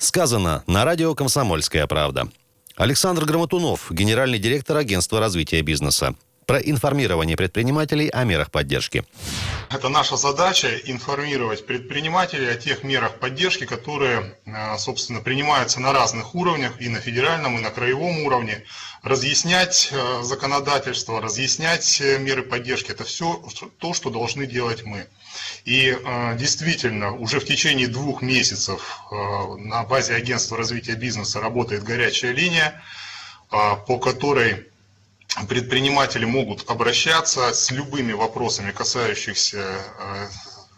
Сказано 0.00 0.64
на 0.66 0.86
радио 0.86 1.14
«Комсомольская 1.14 1.86
правда». 1.86 2.26
Александр 2.74 3.26
Грамотунов, 3.26 3.92
генеральный 3.92 4.38
директор 4.38 4.78
агентства 4.78 5.20
развития 5.20 5.60
бизнеса. 5.60 6.14
Про 6.50 6.58
информирование 6.58 7.36
предпринимателей 7.36 8.08
о 8.08 8.24
мерах 8.24 8.50
поддержки. 8.50 9.04
Это 9.70 9.88
наша 9.88 10.16
задача 10.16 10.66
информировать 10.84 11.64
предпринимателей 11.64 12.48
о 12.48 12.56
тех 12.56 12.82
мерах 12.82 13.20
поддержки, 13.20 13.66
которые, 13.66 14.36
э, 14.46 14.76
собственно, 14.76 15.20
принимаются 15.20 15.78
на 15.78 15.92
разных 15.92 16.34
уровнях, 16.34 16.72
и 16.80 16.88
на 16.88 16.98
федеральном, 16.98 17.56
и 17.56 17.62
на 17.62 17.70
краевом 17.70 18.24
уровне. 18.24 18.64
Разъяснять 19.04 19.90
э, 19.92 20.22
законодательство, 20.24 21.20
разъяснять 21.20 22.00
э, 22.00 22.18
меры 22.18 22.42
поддержки– 22.42 22.90
это 22.90 23.04
все 23.04 23.40
то, 23.78 23.94
что 23.94 24.10
должны 24.10 24.44
делать 24.44 24.82
мы. 24.82 25.06
И 25.64 25.96
действительно, 26.36 27.12
уже 27.12 27.38
в 27.38 27.44
течение 27.44 27.86
двух 27.86 28.22
месяцев 28.22 28.98
на 29.58 29.84
базе 29.84 30.14
агентства 30.14 30.56
развития 30.56 30.94
бизнеса 30.94 31.40
работает 31.40 31.84
горячая 31.84 32.32
линия, 32.32 32.82
по 33.50 33.98
которой 33.98 34.69
предприниматели 35.48 36.24
могут 36.24 36.68
обращаться 36.68 37.52
с 37.52 37.70
любыми 37.70 38.12
вопросами, 38.12 38.72
касающихся 38.72 39.58
э, 39.98 40.28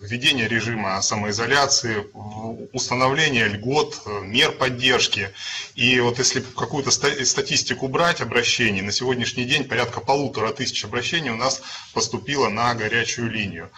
введения 0.02 0.48
режима 0.48 1.00
самоизоляции, 1.00 2.06
установления 2.72 3.46
льгот, 3.46 4.02
мер 4.22 4.52
поддержки. 4.52 5.32
И 5.74 6.00
вот 6.00 6.18
если 6.18 6.40
какую-то 6.40 6.90
статистику 6.90 7.88
брать 7.88 8.20
обращений, 8.20 8.82
на 8.82 8.92
сегодняшний 8.92 9.44
день 9.44 9.64
порядка 9.64 10.00
полутора 10.00 10.52
тысяч 10.52 10.84
обращений 10.84 11.30
у 11.30 11.36
нас 11.36 11.62
поступило 11.94 12.48
на 12.48 12.74
горячую 12.74 13.30
линию. 13.30 13.70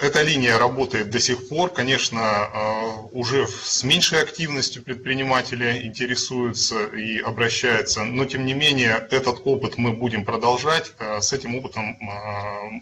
Эта 0.00 0.22
линия 0.22 0.58
работает 0.58 1.10
до 1.10 1.18
сих 1.18 1.48
пор, 1.48 1.70
конечно, 1.70 2.20
э, 2.20 3.08
уже 3.10 3.48
с 3.48 3.82
меньшей 3.82 4.22
активностью 4.22 4.84
предприниматели 4.84 5.82
интересуются 5.82 6.86
и 6.86 7.18
обращаются, 7.18 8.04
но 8.04 8.24
тем 8.24 8.46
не 8.46 8.54
менее 8.54 9.08
этот 9.10 9.40
опыт 9.44 9.76
мы 9.76 9.92
будем 9.92 10.24
продолжать, 10.24 10.92
э, 11.00 11.20
с 11.20 11.32
этим 11.32 11.56
опытом 11.56 11.98
э, 12.00 12.80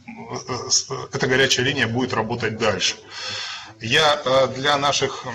эта 1.15 1.27
горячая 1.27 1.65
линия 1.65 1.87
будет 1.87 2.13
работать 2.13 2.59
дальше. 2.59 2.97
Я 3.81 4.49
для 4.55 4.77
наших 4.77 5.27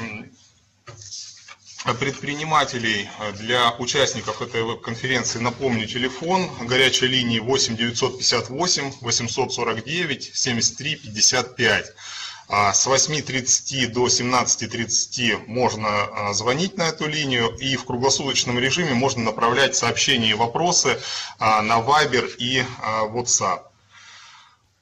предпринимателей, 1.99 3.09
для 3.39 3.71
участников 3.79 4.41
этой 4.41 4.63
веб-конференции 4.63 5.39
напомню 5.39 5.87
телефон 5.87 6.49
горячей 6.61 7.07
линии 7.07 7.39
8 7.39 7.75
958 7.75 8.93
849 9.01 10.31
73 10.33 10.95
55. 10.95 11.93
С 12.73 12.85
8.30 12.85 13.87
до 13.93 14.07
17.30 14.07 15.45
можно 15.47 15.87
а, 15.87 16.33
звонить 16.33 16.75
на 16.75 16.89
эту 16.89 17.07
линию 17.07 17.47
и 17.57 17.77
в 17.77 17.85
круглосуточном 17.85 18.59
режиме 18.59 18.93
можно 18.93 19.23
направлять 19.23 19.77
сообщения 19.77 20.31
и 20.31 20.33
вопросы 20.33 20.99
а, 21.39 21.61
на 21.61 21.79
Viber 21.79 22.35
и 22.37 22.65
WhatsApp. 23.07 23.70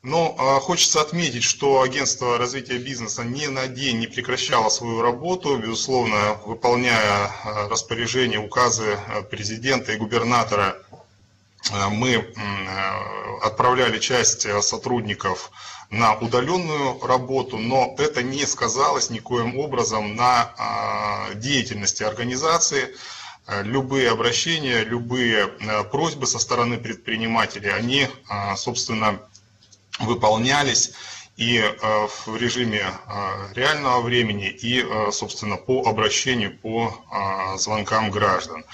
Но 0.02 0.34
э, 0.38 0.60
хочется 0.62 1.02
отметить, 1.02 1.44
что 1.44 1.82
агентство 1.82 2.38
развития 2.38 2.78
бизнеса 2.78 3.26
ни 3.26 3.48
на 3.48 3.68
день 3.68 4.00
не 4.00 4.08
прекращало 4.08 4.70
свою 4.70 5.02
работу, 5.02 5.58
безусловно, 5.58 6.40
выполняя 6.46 7.28
э, 7.28 7.68
распоряжения, 7.68 8.40
указы 8.40 8.98
э, 8.98 9.24
президента 9.24 9.92
и 9.92 9.98
губернатора. 9.98 10.78
Э, 11.74 11.90
мы 11.90 12.34
отправляли 13.42 14.00
часть 14.00 14.48
сотрудников 14.64 15.52
на 15.90 16.16
удаленную 16.16 17.06
работу, 17.06 17.58
но 17.58 17.94
это 17.98 18.24
не 18.24 18.46
сказалось 18.46 19.10
никоим 19.10 19.58
образом 19.58 20.16
на 20.16 20.54
деятельности 21.36 22.04
организации 22.04 22.94
любые 23.64 24.12
обращения, 24.12 24.84
любые 24.84 25.48
просьбы 25.92 26.28
со 26.28 26.38
стороны 26.38 26.78
предпринимателей, 26.78 27.70
они, 27.70 28.08
собственно, 28.58 29.20
выполнялись 30.00 30.92
и 31.40 31.58
э, 31.58 32.08
в 32.26 32.36
режиме 32.36 32.84
э, 32.84 33.54
реального 33.54 34.02
времени, 34.02 34.50
и, 34.50 34.84
э, 34.84 35.12
собственно, 35.12 35.56
по 35.56 35.88
обращению 35.88 36.58
по 36.58 36.94
звонкам 37.58 38.12
граждан. 38.12 38.66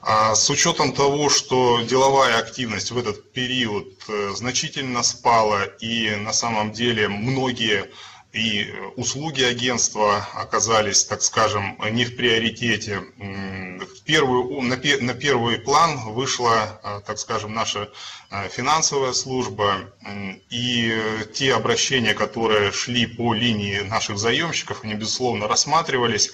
А 0.00 0.34
с 0.34 0.50
учетом 0.50 0.92
того, 0.92 1.30
что 1.30 1.80
деловая 1.82 2.38
активность 2.38 2.90
в 2.90 2.98
этот 2.98 3.32
период 3.32 3.86
значительно 4.34 5.04
спала, 5.04 5.62
и 5.80 6.16
на 6.16 6.32
самом 6.32 6.72
деле 6.72 7.06
многие 7.06 7.88
и 8.32 8.74
услуги 8.96 9.42
агентства 9.42 10.26
оказались, 10.32 11.04
так 11.04 11.22
скажем, 11.22 11.78
не 11.90 12.04
в 12.06 12.16
приоритете. 12.16 13.00
В 13.18 14.02
первую, 14.04 14.62
на, 14.62 14.76
на 14.76 15.14
первый 15.14 15.58
план 15.58 15.98
вышла, 16.12 16.80
а, 16.82 17.00
так 17.00 17.18
скажем, 17.18 17.52
наша 17.52 17.90
а, 18.30 18.48
финансовая 18.48 19.12
служба 19.12 19.92
и 20.48 20.98
те 21.34 21.54
обращения, 21.54 22.14
которые 22.14 22.72
шли 22.72 23.06
по 23.06 23.34
линии 23.34 23.80
наших 23.80 24.18
заемщиков, 24.18 24.82
они, 24.82 24.94
безусловно, 24.94 25.46
рассматривались. 25.46 26.30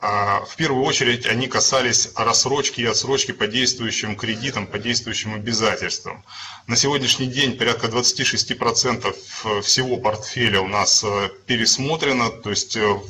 А, 0.00 0.44
в 0.44 0.54
первую 0.56 0.84
очередь 0.84 1.26
они 1.26 1.48
касались 1.48 2.10
рассрочки 2.14 2.80
и 2.80 2.86
отсрочки 2.86 3.32
по 3.32 3.46
действующим 3.48 4.14
кредитам, 4.16 4.66
по 4.66 4.78
действующим 4.78 5.34
обязательствам. 5.34 6.24
На 6.68 6.76
сегодняшний 6.76 7.26
день 7.26 7.56
порядка 7.56 7.88
26% 7.88 9.60
всего 9.62 9.96
портфеля 9.96 10.60
у 10.60 10.68
нас 10.68 11.02
э, 11.02 11.30
пересмотрено, 11.46 12.30
то 12.30 12.50
есть 12.50 12.76
э, 12.76 13.00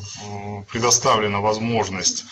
предоставлена 0.71 1.41
возможность 1.41 2.25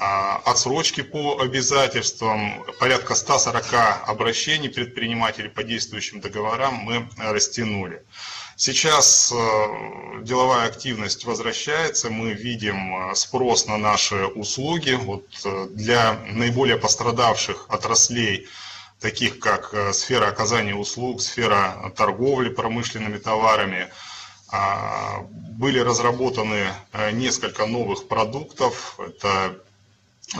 отсрочки 0.00 1.02
по 1.02 1.40
обязательствам, 1.40 2.64
порядка 2.78 3.14
140 3.14 4.08
обращений 4.08 4.70
предпринимателей 4.70 5.50
по 5.50 5.62
действующим 5.62 6.20
договорам 6.20 6.74
мы 6.74 7.08
растянули. 7.18 8.02
Сейчас 8.60 9.32
э, 9.32 10.20
деловая 10.22 10.66
активность 10.66 11.24
возвращается, 11.24 12.10
мы 12.10 12.34
видим 12.34 13.10
э, 13.10 13.14
спрос 13.14 13.64
на 13.66 13.78
наши 13.78 14.26
услуги. 14.26 14.98
Вот 15.02 15.24
э, 15.46 15.68
для 15.70 16.12
наиболее 16.26 16.76
пострадавших 16.76 17.64
отраслей, 17.70 18.48
таких 19.00 19.38
как 19.38 19.74
сфера 19.94 20.26
оказания 20.26 20.74
услуг, 20.74 21.22
сфера 21.22 21.90
торговли 21.96 22.50
промышленными 22.50 23.16
товарами, 23.16 23.88
были 25.52 25.78
разработаны 25.78 26.66
несколько 27.12 27.64
новых 27.64 28.08
продуктов. 28.08 29.00
Это 29.00 29.56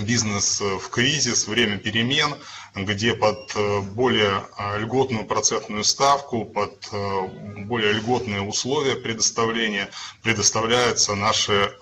бизнес 0.03 0.61
в 0.61 0.89
кризис, 0.89 1.47
время 1.47 1.79
перемен, 1.79 2.35
где 2.75 3.15
под 3.15 3.53
э, 3.57 3.81
более 3.81 4.45
э, 4.57 4.79
льготную 4.79 5.25
процентную 5.25 5.85
ставку, 5.85 6.45
под 6.45 6.89
э, 6.93 7.21
более 7.65 7.93
льготные 7.95 8.43
условия 8.43 8.97
предоставления 8.97 9.91
предоставляются 10.23 11.15
наши 11.15 11.73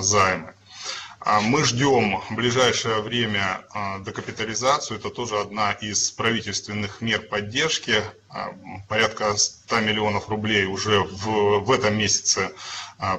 займы. 0.00 0.54
А 1.24 1.40
мы 1.40 1.64
ждем 1.64 2.20
в 2.20 2.34
ближайшее 2.34 3.00
время 3.00 3.64
докапитализацию. 4.00 4.98
Это 4.98 5.08
тоже 5.08 5.38
одна 5.38 5.72
из 5.72 6.10
правительственных 6.10 7.00
мер 7.00 7.20
поддержки. 7.20 8.02
Порядка 8.88 9.36
100 9.36 9.80
миллионов 9.80 10.28
рублей 10.28 10.66
уже 10.66 11.00
в, 11.00 11.60
в 11.60 11.70
этом 11.70 11.96
месяце 11.96 12.50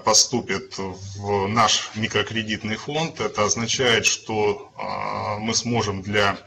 поступит 0.04 0.78
в 0.78 1.48
наш 1.48 1.92
микрокредитный 1.96 2.76
фонд. 2.76 3.22
Это 3.22 3.46
означает, 3.46 4.06
что 4.06 4.74
мы 5.40 5.54
сможем 5.56 6.02
для 6.02 6.38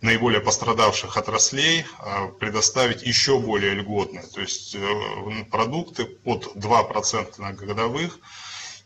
наиболее 0.00 0.40
пострадавших 0.40 1.16
отраслей 1.16 1.86
предоставить 2.40 3.02
еще 3.02 3.38
более 3.38 3.74
льготные, 3.74 4.24
то 4.24 4.40
есть 4.40 4.76
продукты 5.52 6.04
под 6.04 6.56
2% 6.56 7.40
на 7.40 7.52
годовых. 7.52 8.18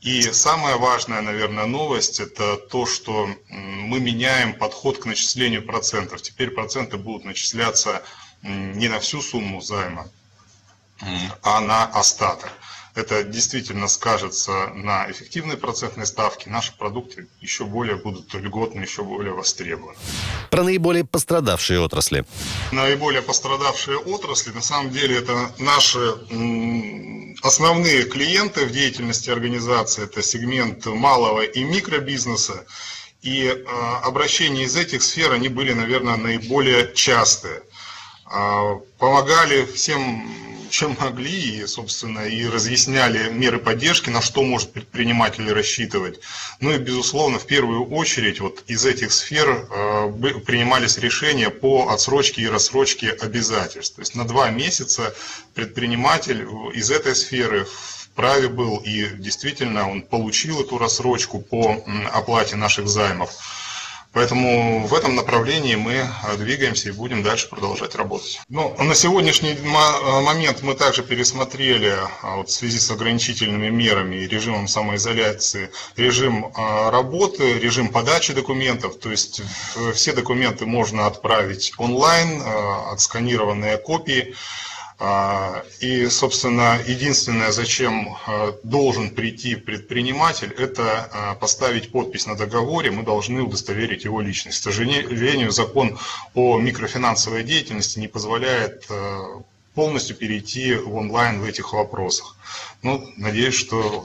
И 0.01 0.23
самая 0.33 0.77
важная, 0.77 1.21
наверное, 1.21 1.67
новость– 1.67 2.21
это 2.21 2.57
то, 2.57 2.87
что 2.87 3.29
мы 3.49 4.01
меняем 4.01 4.55
подход 4.55 4.99
к 4.99 5.05
начислению 5.05 5.63
процентов. 5.65 6.23
Теперь 6.23 6.51
проценты 6.51 6.97
будут 6.97 7.25
начисляться 7.25 8.03
не 8.43 8.89
на 8.89 8.99
всю 8.99 9.21
сумму 9.21 9.61
займа, 9.61 10.09
а 11.43 11.61
на 11.61 11.85
остаток 11.85 12.51
это 13.01 13.25
действительно 13.25 13.89
скажется 13.89 14.69
на 14.75 15.11
эффективной 15.11 15.57
процентной 15.57 16.07
ставке, 16.07 16.51
наши 16.51 16.77
продукты 16.77 17.27
еще 17.41 17.65
более 17.65 17.97
будут 17.97 18.33
льготны, 18.35 18.83
еще 18.83 19.03
более 19.03 19.33
востребованы. 19.33 19.97
Про 20.51 20.63
наиболее 20.63 21.05
пострадавшие 21.05 21.81
отрасли. 21.81 22.25
Наиболее 22.73 23.23
пострадавшие 23.23 23.99
отрасли, 23.99 24.53
на 24.53 24.63
самом 24.63 24.91
деле, 24.91 25.17
это 25.19 25.53
наши 25.59 25.99
основные 27.43 28.05
клиенты 28.05 28.67
в 28.67 28.71
деятельности 28.71 29.31
организации, 29.31 30.05
это 30.05 30.23
сегмент 30.23 30.87
малого 30.87 31.41
и 31.41 31.65
микробизнеса. 31.65 32.65
И 33.23 33.45
э, 33.45 33.65
обращения 34.03 34.65
из 34.65 34.77
этих 34.77 35.03
сфер, 35.03 35.33
они 35.33 35.49
были, 35.49 35.75
наверное, 35.75 36.17
наиболее 36.17 36.93
частые. 36.95 37.63
Э, 38.33 38.81
помогали 38.99 39.67
всем 39.67 40.50
чем 40.71 40.97
могли, 40.99 41.59
и, 41.59 41.67
собственно, 41.67 42.21
и 42.21 42.47
разъясняли 42.47 43.31
меры 43.31 43.59
поддержки, 43.59 44.11
на 44.11 44.23
что 44.23 44.43
может 44.43 44.73
предприниматель 44.73 45.51
рассчитывать. 45.53 46.21
Ну 46.61 46.73
и, 46.73 46.79
безусловно, 46.79 47.39
в 47.39 47.47
первую 47.47 47.85
очередь 47.91 48.41
вот 48.41 48.65
из 48.67 48.87
этих 48.87 49.13
сфер 49.13 49.49
э, 49.49 50.13
принимались 50.47 50.99
решения 50.99 51.51
по 51.51 51.91
отсрочке 51.91 52.43
и 52.43 52.49
рассрочке 52.49 53.11
обязательств. 53.11 53.97
То 53.97 54.03
есть 54.03 54.15
на 54.15 54.27
два 54.27 54.51
месяца 54.51 55.15
предприниматель 55.55 56.47
из 56.75 56.91
этой 56.91 57.15
сферы 57.15 57.67
вправе 58.21 58.49
был 58.49 58.79
и 58.79 59.09
действительно 59.17 59.91
он 59.91 60.03
получил 60.03 60.61
эту 60.61 60.79
рассрочку 60.79 61.41
по 61.41 61.83
оплате 62.13 62.57
наших 62.57 62.89
займов. 62.89 63.31
Поэтому 64.13 64.87
в 64.89 64.95
этом 64.95 65.15
направлении 65.15 65.77
мы 65.77 65.93
э, 65.93 66.37
двигаемся 66.37 66.89
и 66.89 66.93
будем 66.93 67.23
дальше 67.23 67.49
продолжать 67.49 67.95
работать. 67.95 68.41
Ну, 68.49 68.75
на 68.77 68.95
сегодняшний 68.95 69.53
э, 69.53 70.21
момент 70.21 70.63
мы 70.63 70.75
также 70.75 71.05
пересмотрели 71.05 71.97
а, 72.23 72.37
вот, 72.37 72.49
в 72.49 72.53
связи 72.53 72.81
с 72.81 72.91
ограничительными 72.91 73.69
мерами 73.69 74.17
и 74.17 74.27
режимом 74.27 74.67
самоизоляции 74.67 75.71
режим 75.97 76.47
э, 76.47 76.91
работы, 76.91 77.61
режим 77.61 77.89
подачи 77.89 78.33
документов. 78.33 78.99
То 78.99 79.13
есть 79.13 79.43
все 79.95 80.13
документы 80.13 80.67
можно 80.67 81.07
отправить 81.07 81.73
онлайн, 81.79 82.43
отсканированные 82.91 83.79
копии. 83.79 84.35
А, 85.03 85.65
и, 85.81 86.09
собственно, 86.09 86.79
единственное, 86.87 87.53
зачем 87.53 88.19
а, 88.27 88.55
должен 88.63 89.09
прийти 89.09 89.57
предприниматель, 89.57 90.53
это 90.53 91.09
а, 91.11 91.35
поставить 91.37 91.91
подпись 91.91 92.27
на 92.27 92.37
договоре, 92.37 92.91
мы 92.91 93.03
должны 93.03 93.41
удостоверить 93.41 94.05
его 94.05 94.21
личность. 94.21 94.61
К 94.61 94.65
сожалению, 94.65 95.53
закон 95.53 95.99
о 96.35 96.59
микрофинансовой 96.61 97.45
деятельности 97.45 97.99
не 97.99 98.09
позволяет 98.09 98.87
полностью 99.75 100.17
перейти 100.17 100.75
в 100.75 100.95
онлайн 100.95 101.41
в 101.41 101.45
этих 101.45 101.73
вопросах. 101.73 102.37
Ну, 102.83 103.09
надеюсь, 103.17 103.55
что 103.55 104.05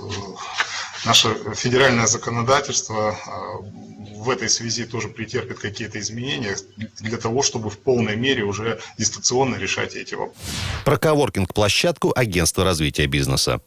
наше 1.05 1.35
федеральное 1.55 2.07
законодательство 2.07 3.17
в 4.25 4.29
этой 4.29 4.49
связи 4.49 4.85
тоже 4.85 5.07
претерпит 5.07 5.59
какие-то 5.59 5.99
изменения 5.99 6.57
для 6.99 7.17
того, 7.17 7.43
чтобы 7.43 7.69
в 7.69 7.77
полной 7.77 8.15
мере 8.15 8.43
уже 8.43 8.79
дистанционно 8.97 9.55
решать 9.55 9.95
эти 9.95 10.15
вопросы. 10.15 10.39
Про 10.83 10.97
коворкинг-площадку 10.97 12.11
Агентства 12.15 12.63
развития 12.63 13.05
бизнеса. 13.05 13.61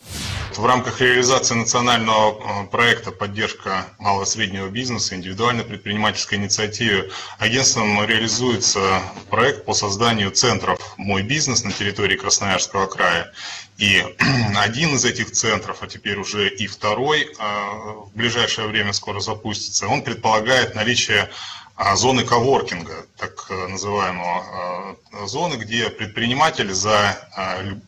В 0.56 0.66
рамках 0.66 1.00
реализации 1.00 1.54
национального 1.54 2.64
э, 2.64 2.66
проекта 2.66 3.12
«Поддержка 3.12 3.86
малого 3.98 4.24
и 4.24 4.26
среднего 4.26 4.68
бизнеса» 4.68 5.14
индивидуальной 5.14 5.64
предпринимательской 5.64 6.34
инициативы 6.34 7.10
агентством 7.38 8.04
реализуется 8.04 9.00
проект 9.30 9.64
по 9.64 9.74
созданию 9.74 10.30
центров 10.30 10.78
«Мой 10.96 11.22
бизнес» 11.22 11.64
на 11.64 11.72
территории 11.72 12.16
Красноярского 12.16 12.86
края. 12.86 13.32
И 13.78 14.04
один 14.56 14.96
из 14.96 15.04
этих 15.04 15.30
центров, 15.30 15.78
а 15.82 15.86
теперь 15.86 16.18
уже 16.18 16.48
и 16.48 16.66
второй, 16.66 17.32
а, 17.38 17.70
в 18.06 18.10
ближайшее 18.12 18.66
время 18.66 18.92
скоро 18.92 19.20
запустится, 19.20 19.86
он 19.86 20.02
предполагает 20.02 20.74
наличие 20.74 21.30
а, 21.76 21.94
зоны 21.94 22.24
коворкинга, 22.24 23.06
так 23.16 23.46
э, 23.50 23.68
называемого 23.68 24.96
а, 25.12 25.26
зоны, 25.26 25.54
где 25.54 25.90
предприниматель 25.90 26.72
за 26.72 27.16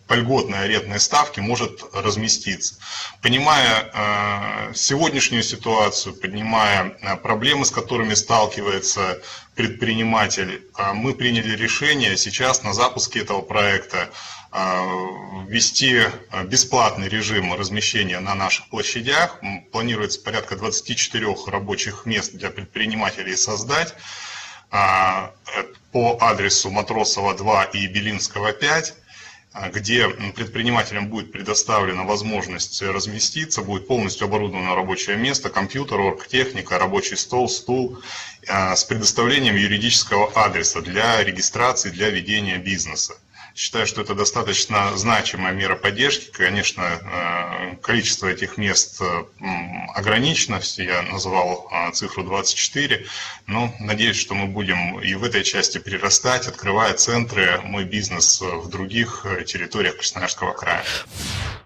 по 0.06 0.14
льготной 0.14 0.60
арендной 0.60 1.00
ставке 1.00 1.40
может 1.40 1.82
разместиться. 1.92 2.76
Понимая 3.20 4.72
сегодняшнюю 4.74 5.42
ситуацию, 5.42 6.14
понимая 6.14 6.90
проблемы, 7.22 7.64
с 7.64 7.70
которыми 7.70 8.14
сталкивается 8.14 9.20
предприниматель, 9.56 10.64
мы 10.94 11.14
приняли 11.14 11.56
решение 11.56 12.16
сейчас 12.16 12.62
на 12.62 12.72
запуске 12.72 13.20
этого 13.20 13.42
проекта 13.42 14.08
ввести 14.52 16.02
бесплатный 16.46 17.08
режим 17.08 17.54
размещения 17.54 18.18
на 18.20 18.34
наших 18.34 18.68
площадях. 18.68 19.38
Планируется 19.70 20.20
порядка 20.20 20.56
24 20.56 21.26
рабочих 21.46 22.06
мест 22.06 22.32
для 22.32 22.50
предпринимателей 22.50 23.36
создать 23.36 23.94
а, 24.70 25.32
по 25.92 26.18
адресу 26.20 26.70
Матросова 26.70 27.34
2 27.34 27.64
и 27.64 27.86
Белинского 27.86 28.52
5 28.52 28.94
где 29.72 30.08
предпринимателям 30.08 31.08
будет 31.08 31.32
предоставлена 31.32 32.04
возможность 32.04 32.80
разместиться, 32.82 33.62
будет 33.62 33.88
полностью 33.88 34.26
оборудовано 34.26 34.76
рабочее 34.76 35.16
место, 35.16 35.50
компьютер, 35.50 35.98
оргтехника, 35.98 36.78
рабочий 36.78 37.16
стол, 37.16 37.48
стул 37.48 38.00
с 38.46 38.84
предоставлением 38.84 39.56
юридического 39.56 40.30
адреса 40.34 40.82
для 40.82 41.22
регистрации, 41.24 41.90
для 41.90 42.10
ведения 42.10 42.58
бизнеса. 42.58 43.14
Считаю, 43.54 43.86
что 43.86 44.00
это 44.00 44.14
достаточно 44.14 44.96
значимая 44.96 45.52
мера 45.52 45.74
поддержки. 45.74 46.30
Конечно, 46.30 46.82
э, 46.82 47.76
количество 47.82 48.28
этих 48.28 48.56
мест 48.56 49.00
э, 49.00 49.24
ограничено, 49.94 50.60
я 50.76 51.02
назвал 51.02 51.68
э, 51.70 51.92
цифру 51.92 52.22
24, 52.22 53.06
но 53.46 53.74
надеюсь, 53.80 54.16
что 54.16 54.34
мы 54.34 54.46
будем 54.46 55.00
и 55.00 55.14
в 55.14 55.24
этой 55.24 55.42
части 55.42 55.78
прирастать, 55.78 56.46
открывая 56.46 56.94
центры 56.94 57.60
«Мой 57.64 57.84
бизнес» 57.84 58.40
в 58.40 58.68
других 58.68 59.26
территориях 59.46 59.96
Красноярского 59.96 60.52
края. 60.52 60.84